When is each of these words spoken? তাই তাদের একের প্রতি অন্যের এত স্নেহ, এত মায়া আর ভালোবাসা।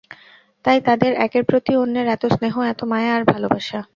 তাই 0.65 0.79
তাদের 0.81 1.11
একের 1.15 1.43
প্রতি 1.45 1.73
অন্যের 1.75 2.07
এত 2.07 2.23
স্নেহ, 2.25 2.55
এত 2.63 2.79
মায়া 2.83 3.11
আর 3.15 3.23
ভালোবাসা। 3.23 3.79